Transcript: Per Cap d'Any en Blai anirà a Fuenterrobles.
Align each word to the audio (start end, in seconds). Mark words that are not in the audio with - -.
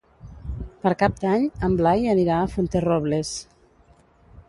Per 0.85 0.93
Cap 1.01 1.19
d'Any 1.25 1.45
en 1.69 1.77
Blai 1.83 2.09
anirà 2.17 2.41
a 2.47 2.51
Fuenterrobles. 2.57 3.39